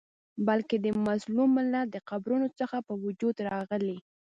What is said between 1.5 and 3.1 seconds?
ملت د قبرونو څخه په